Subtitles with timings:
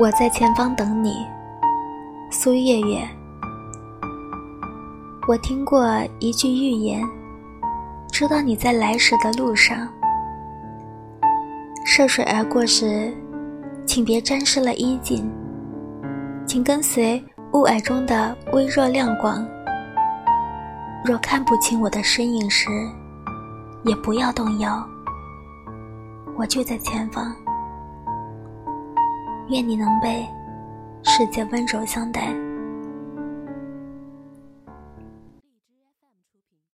[0.00, 1.26] 我在前方等你，
[2.30, 3.00] 苏月月。
[5.26, 5.84] 我听过
[6.20, 7.04] 一句预言，
[8.12, 9.88] 知道你在来时的路上。
[11.84, 13.12] 涉水而过时，
[13.86, 15.28] 请别沾湿了衣襟，
[16.46, 17.20] 请跟随
[17.52, 19.44] 雾霭中的微弱亮光。
[21.04, 22.70] 若看不清我的身影时，
[23.82, 24.80] 也不要动摇，
[26.36, 27.34] 我就在前方。
[29.48, 30.26] 愿你能被
[31.04, 32.47] 世界温柔相待。